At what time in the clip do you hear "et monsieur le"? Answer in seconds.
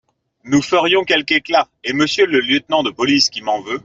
1.83-2.39